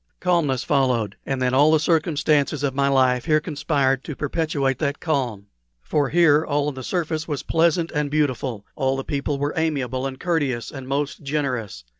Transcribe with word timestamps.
Calmness 0.19 0.63
followed, 0.63 1.15
and 1.27 1.39
then 1.39 1.53
all 1.53 1.71
the 1.71 1.79
circumstances 1.79 2.63
of 2.63 2.73
my 2.73 2.87
life 2.87 3.25
here 3.25 3.39
conspired 3.39 4.03
to 4.03 4.15
perpetuate 4.15 4.79
that 4.79 4.99
calm. 4.99 5.45
For 5.83 6.09
here 6.09 6.43
all 6.43 6.67
on 6.69 6.73
the 6.73 6.81
surface 6.81 7.27
was 7.27 7.43
pleasant 7.43 7.91
and 7.91 8.09
beautiful; 8.09 8.65
all 8.75 8.97
the 8.97 9.03
people 9.03 9.37
were 9.37 9.53
amiable 9.55 10.07
and 10.07 10.19
courteous 10.19 10.71
and 10.71 10.87
most 10.87 11.21
generous. 11.21 11.83